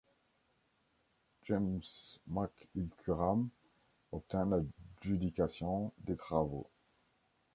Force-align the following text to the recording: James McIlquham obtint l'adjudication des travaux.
James 1.47 2.17
McIlquham 2.27 3.49
obtint 4.11 4.45
l'adjudication 4.47 5.93
des 5.99 6.15
travaux. 6.17 6.67